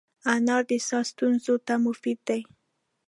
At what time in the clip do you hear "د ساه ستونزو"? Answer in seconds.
0.69-1.55